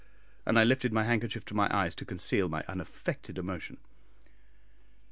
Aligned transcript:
and 0.47 0.57
I 0.57 0.63
lifted 0.63 0.91
my 0.91 1.03
handkerchief 1.03 1.45
to 1.45 1.53
my 1.53 1.69
eyes 1.71 1.93
to 1.93 2.05
conceal 2.05 2.49
my 2.49 2.63
unaffected 2.67 3.37
emotion. 3.37 3.77